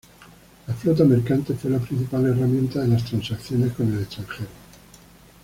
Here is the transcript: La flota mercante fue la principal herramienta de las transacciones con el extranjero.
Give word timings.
La 0.65 0.73
flota 0.73 1.03
mercante 1.03 1.53
fue 1.53 1.69
la 1.69 1.77
principal 1.77 2.25
herramienta 2.25 2.81
de 2.81 2.87
las 2.87 3.03
transacciones 3.05 3.71
con 3.73 3.93
el 3.93 3.99
extranjero. 4.01 4.49